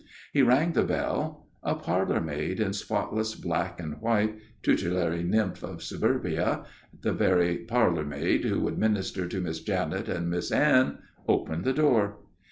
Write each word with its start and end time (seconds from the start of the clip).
He 0.33 0.41
rang 0.41 0.71
the 0.71 0.81
bell. 0.81 1.45
A 1.61 1.75
parlour 1.75 2.19
maid, 2.21 2.59
in 2.59 2.73
spotless 2.73 3.35
black 3.35 3.79
and 3.79 4.01
white, 4.01 4.39
tutelary 4.63 5.21
nymph 5.21 5.61
of 5.61 5.83
Suburbia, 5.83 6.63
the 7.03 7.13
very 7.13 7.57
parlour 7.59 8.03
maid 8.03 8.43
who 8.45 8.61
would 8.61 8.79
minister 8.79 9.27
to 9.27 9.39
Miss 9.39 9.59
Janet 9.59 10.09
and 10.09 10.27
Miss 10.27 10.51
Anne, 10.51 10.97
opened 11.27 11.65
the 11.65 11.73
door. 11.73 12.17